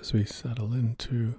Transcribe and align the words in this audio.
as 0.00 0.12
we 0.14 0.24
settle 0.24 0.72
into 0.72 1.34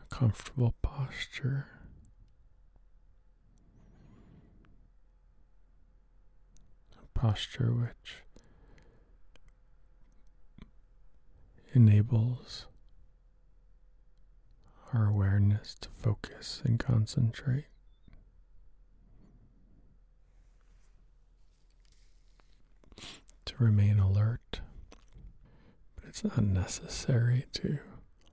a 0.00 0.14
comfortable 0.14 0.74
posture. 0.82 1.66
A 7.02 7.18
posture 7.18 7.72
which 7.72 8.16
enables 11.72 12.66
our 14.92 15.06
awareness 15.06 15.74
to 15.80 15.88
focus 15.88 16.60
and 16.64 16.78
concentrate. 16.78 17.64
To 23.46 23.54
remain 23.58 23.98
alert, 23.98 24.41
it's 26.12 26.24
unnecessary 26.36 27.46
to 27.54 27.78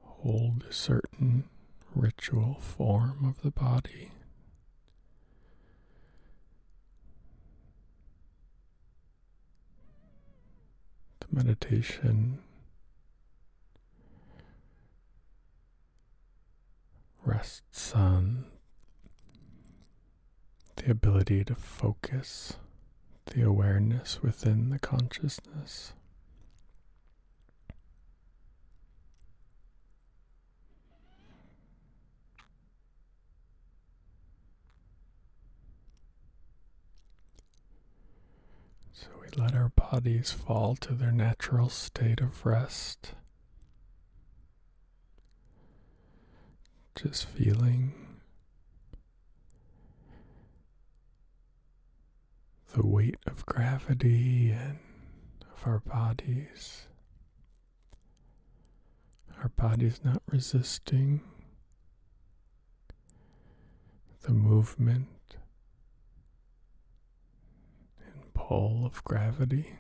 hold 0.02 0.66
a 0.70 0.74
certain 0.74 1.46
ritual 1.96 2.56
form 2.56 3.24
of 3.24 3.42
the 3.42 3.52
body. 3.52 4.12
The 11.22 11.28
meditation 11.32 12.40
rests 17.24 17.94
on 17.96 18.44
the 20.76 20.92
ability 20.92 21.46
to 21.46 21.56
focus 21.56 22.58
the 23.28 23.42
awareness 23.42 24.22
within 24.22 24.70
the 24.70 24.80
consciousness. 24.80 25.94
So 39.02 39.19
let 39.38 39.56
our 39.56 39.70
bodies 39.70 40.32
fall 40.32 40.76
to 40.78 40.94
their 40.94 41.12
natural 41.12 41.70
state 41.70 42.20
of 42.22 42.46
rest. 42.46 43.14
Just 46.96 47.26
feeling 47.26 47.94
the 52.76 52.86
weight 52.86 53.18
of 53.26 53.46
gravity 53.46 54.52
and 54.52 54.80
of 55.52 55.66
our 55.66 55.80
bodies. 55.80 56.84
Our 59.42 59.50
bodies 59.50 60.02
not 60.04 60.22
resisting 60.28 61.22
the 64.22 64.34
movement 64.34 65.38
and 68.06 68.34
pull 68.50 68.84
of 68.84 69.04
gravity. 69.04 69.76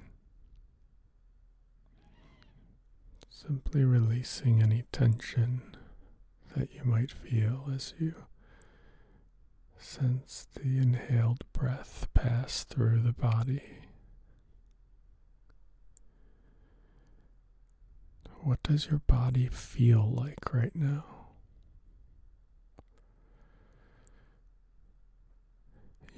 Simply 3.28 3.84
releasing 3.84 4.62
any 4.62 4.84
tension 4.92 5.76
that 6.56 6.76
you 6.76 6.84
might 6.84 7.12
feel 7.12 7.68
as 7.74 7.96
you 7.98 8.14
sense 9.80 10.46
the 10.54 10.78
inhaled 10.78 11.46
breath 11.52 12.08
pass 12.14 12.64
through 12.64 13.00
the 13.00 13.12
body. 13.12 13.80
What 18.42 18.62
does 18.62 18.86
your 18.86 19.00
body 19.00 19.48
feel 19.48 20.08
like 20.08 20.54
right 20.54 20.76
now? 20.76 21.06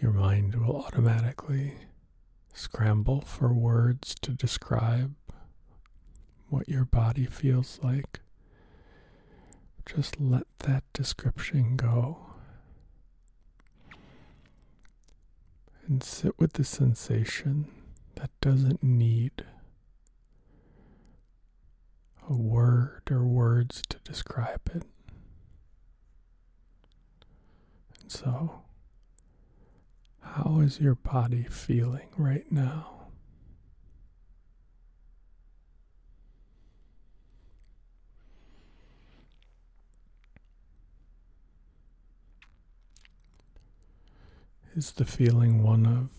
Your 0.01 0.11
mind 0.11 0.55
will 0.55 0.75
automatically 0.75 1.75
scramble 2.53 3.21
for 3.21 3.53
words 3.53 4.15
to 4.21 4.31
describe 4.31 5.15
what 6.49 6.67
your 6.67 6.85
body 6.85 7.25
feels 7.25 7.79
like. 7.81 8.19
Just 9.85 10.19
let 10.19 10.45
that 10.59 10.83
description 10.93 11.75
go. 11.75 12.17
And 15.87 16.03
sit 16.03 16.37
with 16.39 16.53
the 16.53 16.63
sensation 16.63 17.67
that 18.15 18.29
doesn't 18.39 18.83
need 18.83 19.45
a 22.29 22.33
word 22.37 23.01
or 23.09 23.25
words 23.25 23.81
to 23.89 23.97
describe 24.03 24.61
it. 24.73 24.83
And 28.01 28.11
so, 28.11 28.61
how 30.21 30.59
is 30.59 30.79
your 30.79 30.95
body 30.95 31.43
feeling 31.43 32.07
right 32.17 32.49
now? 32.51 32.87
Is 44.73 44.93
the 44.93 45.03
feeling 45.03 45.63
one 45.63 45.85
of 45.85 46.09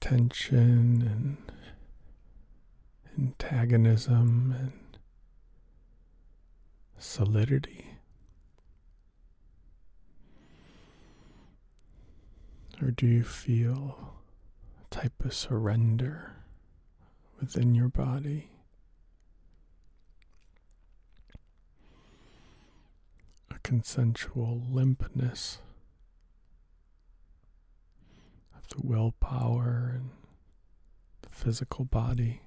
tension 0.00 1.00
and 1.00 1.52
antagonism 3.16 4.52
and 4.58 4.98
solidity? 6.98 7.97
Or 12.80 12.92
do 12.92 13.06
you 13.06 13.24
feel 13.24 14.14
a 14.80 14.94
type 14.94 15.24
of 15.24 15.34
surrender 15.34 16.36
within 17.40 17.74
your 17.74 17.88
body? 17.88 18.50
A 23.50 23.58
consensual 23.64 24.62
limpness 24.70 25.58
of 28.56 28.68
the 28.68 28.86
willpower 28.86 29.94
and 29.96 30.10
the 31.22 31.30
physical 31.30 31.84
body, 31.84 32.42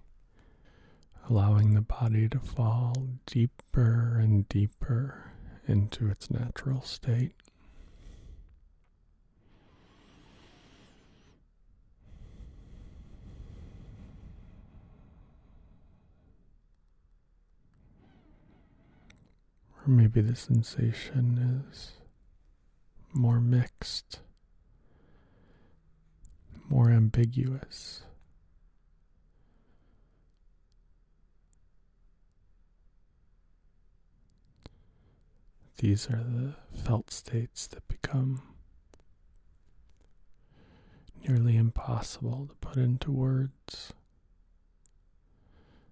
allowing 1.30 1.74
the 1.74 1.82
body 1.82 2.30
to 2.30 2.40
fall 2.40 3.10
deeper 3.26 4.18
and 4.18 4.48
deeper 4.48 5.34
into 5.68 6.10
its 6.10 6.32
natural 6.32 6.82
state. 6.82 7.34
Or 19.92 19.94
maybe 19.94 20.22
the 20.22 20.38
sensation 20.38 21.66
is 21.70 21.92
more 23.12 23.42
mixed, 23.42 24.22
more 26.70 26.90
ambiguous. 26.90 28.04
These 35.80 36.10
are 36.10 36.24
the 36.24 36.56
felt 36.74 37.12
states 37.12 37.68
that 37.68 37.86
become 37.90 38.44
nearly 41.28 41.58
impossible 41.58 42.48
to 42.48 42.56
put 42.66 42.78
into 42.78 43.12
words. 43.12 43.92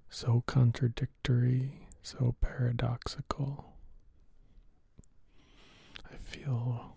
So 0.10 0.46
contradictory, 0.48 1.90
so 2.02 2.36
paradoxical. 2.40 3.69
Feel 6.50 6.96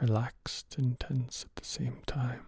relaxed 0.00 0.76
and 0.78 0.98
tense 0.98 1.44
at 1.44 1.54
the 1.56 1.64
same 1.68 1.98
time. 2.06 2.40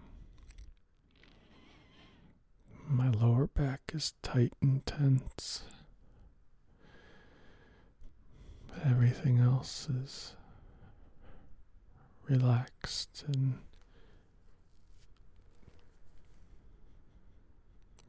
My 2.89 3.11
lower 3.11 3.47
back 3.47 3.83
is 3.93 4.15
tight 4.23 4.55
and 4.63 4.87
tense. 4.87 5.65
But 8.69 8.87
everything 8.87 9.39
else 9.39 9.87
is 9.91 10.33
relaxed 12.27 13.25
and 13.27 13.59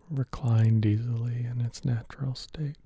reclined 0.09 0.85
easily 0.85 1.43
in 1.43 1.59
its 1.59 1.83
natural 1.83 2.33
state. 2.33 2.77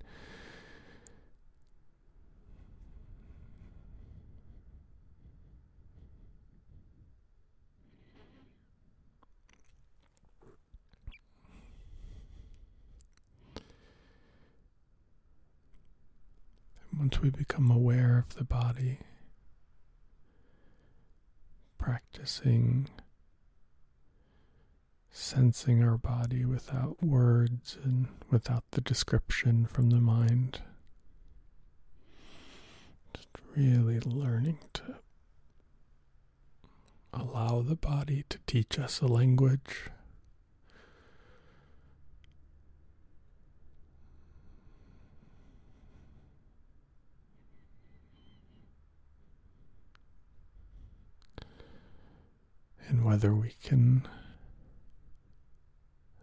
Once 17.00 17.13
we 17.24 17.30
become 17.30 17.72
aware 17.72 18.18
of 18.18 18.36
the 18.36 18.44
body, 18.44 19.00
practicing 21.78 22.90
sensing 25.10 25.82
our 25.82 25.98
body 25.98 26.44
without 26.44 27.02
words 27.02 27.78
and 27.82 28.08
without 28.30 28.66
the 28.72 28.82
description 28.82 29.66
from 29.66 29.90
the 29.90 30.02
mind. 30.02 30.60
Just 33.16 33.30
really 33.56 34.02
learning 34.02 34.58
to 34.74 34.96
allow 37.14 37.62
the 37.62 37.78
body 37.78 38.26
to 38.28 38.38
teach 38.48 38.78
us 38.78 39.00
a 39.00 39.08
language. 39.08 39.88
Whether 53.04 53.36
we 53.36 53.54
can 53.62 54.08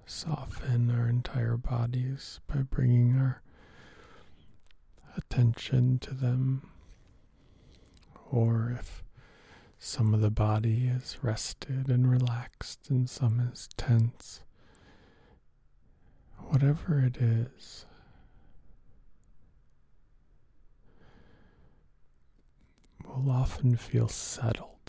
soften 0.07 0.91
our 0.91 1.07
entire 1.07 1.59
bodies 1.59 2.41
by 2.47 2.63
bringing 2.63 3.19
our 3.19 3.43
attention 5.15 5.99
to 5.99 6.15
them, 6.15 6.71
or 8.31 8.75
if 8.81 9.05
some 9.79 10.15
of 10.15 10.23
the 10.23 10.31
body 10.31 10.87
is 10.87 11.19
rested 11.23 11.89
and 11.89 12.11
relaxed 12.11 12.89
and 12.89 13.09
some 13.11 13.41
is 13.41 13.69
tense. 13.77 14.43
Whatever 16.49 17.01
it 17.01 17.19
is, 17.19 17.85
we'll 23.05 23.31
often 23.31 23.77
feel 23.77 24.09
settled 24.09 24.80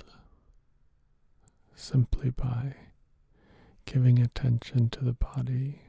simply 1.81 2.29
by 2.29 2.75
giving 3.85 4.19
attention 4.19 4.87
to 4.87 5.03
the 5.03 5.13
body 5.13 5.81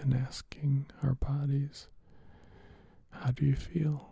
and 0.00 0.14
asking 0.14 0.86
our 1.02 1.14
bodies, 1.14 1.88
How 3.10 3.32
do 3.32 3.44
you 3.44 3.56
feel? 3.56 4.10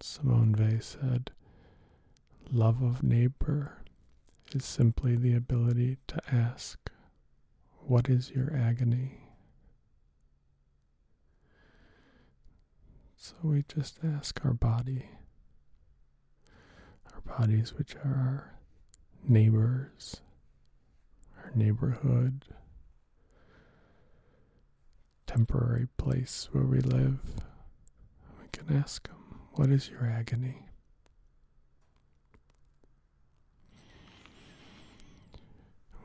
Simone 0.00 0.54
Weil 0.58 0.82
said, 0.82 1.30
Love 2.52 2.82
of 2.82 3.02
neighbor 3.02 3.78
is 4.54 4.66
simply 4.66 5.16
the 5.16 5.34
ability 5.34 5.96
to 6.08 6.20
ask, 6.30 6.90
What 7.86 8.10
is 8.10 8.32
your 8.32 8.54
agony? 8.54 9.21
So 13.24 13.34
we 13.44 13.62
just 13.72 14.00
ask 14.02 14.44
our 14.44 14.52
body, 14.52 15.06
our 17.14 17.38
bodies, 17.38 17.72
which 17.72 17.94
are 17.94 18.00
our 18.04 18.54
neighbors, 19.28 20.22
our 21.38 21.52
neighborhood, 21.54 22.44
temporary 25.24 25.86
place 25.98 26.48
where 26.50 26.64
we 26.64 26.80
live, 26.80 27.20
we 28.40 28.48
can 28.50 28.76
ask 28.76 29.06
them. 29.06 29.38
What 29.52 29.70
is 29.70 29.88
your 29.88 30.04
agony? 30.04 30.66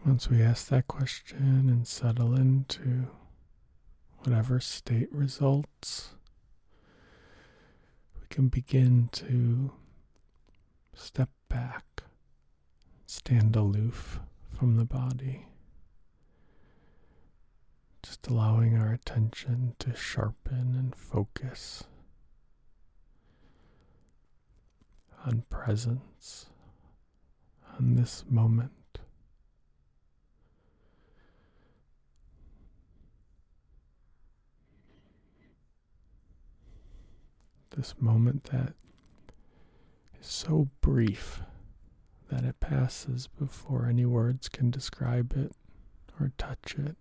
Once 0.06 0.30
we 0.30 0.44
ask 0.44 0.68
that 0.68 0.88
question 0.88 1.68
and 1.68 1.88
settle 1.88 2.36
into 2.36 3.08
whatever 4.20 4.60
state 4.60 5.12
results, 5.12 6.12
we 8.30 8.36
can 8.36 8.48
begin 8.50 9.10
to 9.14 9.72
step 10.94 11.30
back, 11.48 12.04
stand 13.06 13.56
aloof 13.56 14.20
from 14.58 14.76
the 14.76 14.84
body, 14.84 15.48
just 18.04 18.28
allowing 18.28 18.78
our 18.78 18.92
attention 18.92 19.76
to 19.80 19.96
sharpen 19.96 20.76
and 20.78 20.96
focus 20.96 21.84
on 25.26 25.44
presence, 25.50 26.48
on 27.80 27.96
this 27.96 28.26
moment. 28.30 28.72
This 37.78 37.94
moment 38.00 38.46
that 38.46 38.74
is 40.20 40.26
so 40.26 40.68
brief 40.82 41.42
that 42.32 42.44
it 42.44 42.60
passes 42.60 43.28
before 43.28 43.86
any 43.86 44.04
words 44.04 44.50
can 44.50 44.72
describe 44.72 45.34
it 45.38 45.52
or 46.20 46.32
touch 46.40 46.76
it. 46.76 46.98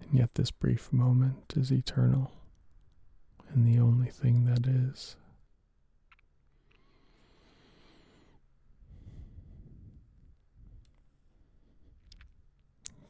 And 0.00 0.18
yet, 0.18 0.34
this 0.34 0.50
brief 0.50 0.90
moment 0.90 1.52
is 1.54 1.70
eternal 1.70 2.32
and 3.52 3.66
the 3.66 3.78
only 3.78 4.08
thing 4.08 4.46
that 4.46 4.66
is. 4.66 5.16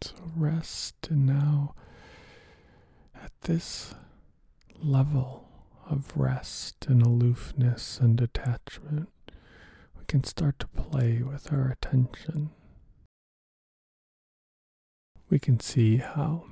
So 0.01 0.15
rest 0.35 0.97
and 1.11 1.27
now 1.27 1.77
at 3.15 3.31
this 3.43 3.95
level 4.83 5.49
of 5.89 6.17
rest 6.17 6.87
and 6.87 7.03
aloofness 7.03 7.99
and 8.01 8.17
detachment, 8.17 9.09
we 9.99 10.05
can 10.07 10.25
start 10.25 10.59
to 10.59 10.67
play 10.69 11.23
with 11.23 11.53
our 11.53 11.69
attention. 11.69 12.51
We 15.29 15.39
can 15.39 15.61
see 15.61 15.97
how 15.99 16.45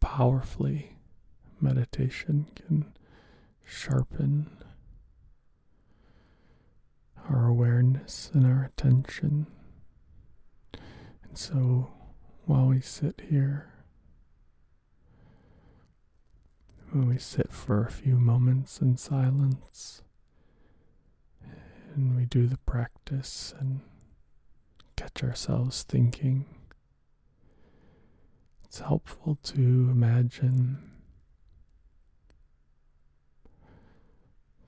powerfully 0.00 0.96
meditation 1.60 2.46
can 2.54 2.92
sharpen 3.64 4.50
our 7.28 7.46
awareness 7.46 8.30
and 8.32 8.46
our 8.46 8.64
attention. 8.64 9.46
And 11.24 11.36
so 11.36 11.90
while 12.46 12.66
we 12.66 12.80
sit 12.80 13.22
here. 13.28 13.72
When 16.76 16.84
we 17.04 17.18
sit 17.18 17.52
for 17.52 17.84
a 17.84 17.90
few 17.90 18.16
moments 18.16 18.80
in 18.80 18.96
silence 18.96 20.02
and 21.94 22.16
we 22.16 22.24
do 22.24 22.46
the 22.46 22.58
practice 22.58 23.54
and 23.58 23.80
catch 24.96 25.22
ourselves 25.22 25.82
thinking, 25.82 26.44
it's 28.64 28.80
helpful 28.80 29.38
to 29.42 29.60
imagine 29.90 30.78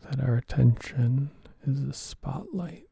that 0.02 0.20
our 0.20 0.37
attention 0.37 1.30
is 1.66 1.82
a 1.82 1.92
spotlight 1.92 2.88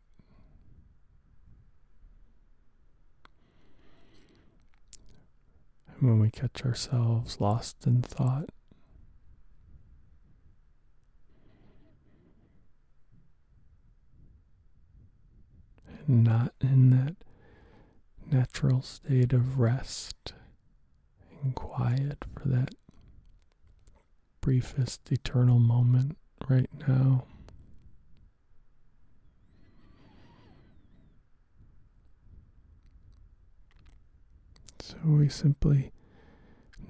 And 5.98 6.08
when 6.10 6.18
we 6.20 6.30
catch 6.30 6.64
ourselves 6.64 7.40
lost 7.40 7.86
in 7.86 8.02
thought. 8.02 8.50
Not 16.08 16.52
in 16.60 16.90
that 16.90 17.16
natural 18.30 18.82
state 18.82 19.32
of 19.32 19.58
rest 19.58 20.32
and 21.42 21.54
quiet 21.54 22.25
for 22.34 22.48
that 22.48 22.75
briefest 24.40 25.10
eternal 25.10 25.58
moment 25.58 26.16
right 26.48 26.70
now. 26.88 27.25
So 34.80 34.96
we 35.04 35.28
simply 35.28 35.92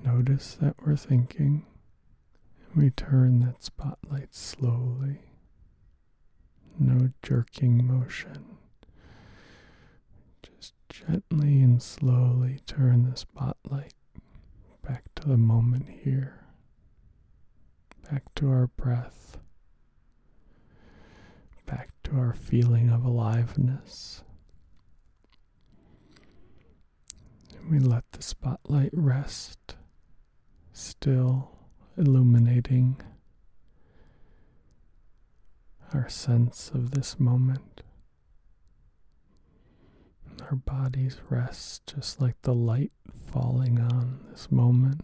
notice 0.05 0.55
that 0.61 0.77
we're 0.85 0.97
thinking 0.97 1.65
and 2.73 2.83
we 2.83 2.91
turn 2.91 3.41
that 3.41 3.63
spotlight 3.63 4.35
slowly. 4.35 5.21
No 6.79 7.11
jerking 7.23 7.87
motion. 7.87 8.59
Gently 10.89 11.61
and 11.63 11.83
slowly 11.83 12.61
turn 12.67 13.09
the 13.11 13.17
spotlight 13.17 13.95
back 14.87 15.05
to 15.17 15.29
the 15.29 15.37
moment 15.37 15.89
here, 16.03 16.45
back 18.11 18.23
to 18.37 18.49
our 18.49 18.69
breath, 18.69 19.39
back 21.67 21.91
to 22.05 22.13
our 22.17 22.33
feeling 22.33 22.89
of 22.91 23.05
aliveness. 23.05 24.23
We 27.69 27.79
let 27.81 28.05
the 28.13 28.23
spotlight 28.23 28.91
rest, 28.93 29.75
still 30.73 31.51
illuminating 31.97 33.01
our 35.93 36.09
sense 36.09 36.71
of 36.73 36.93
this 36.93 37.19
moment. 37.19 37.83
Our 40.51 40.57
bodies 40.57 41.19
rest 41.29 41.93
just 41.93 42.21
like 42.21 42.41
the 42.43 42.55
light 42.55 42.93
falling 43.33 43.81
on 43.81 44.21
this 44.31 44.51
moment. 44.53 45.01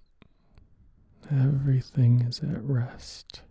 Everything 1.31 2.21
is 2.21 2.41
at 2.41 2.63
rest. 2.63 3.43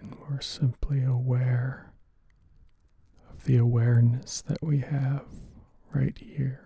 And 0.00 0.16
we're 0.20 0.40
simply 0.40 1.02
aware 1.02 1.92
of 3.30 3.44
the 3.44 3.58
awareness 3.58 4.40
that 4.42 4.62
we 4.62 4.78
have 4.78 5.26
right 5.92 6.16
here. 6.16 6.65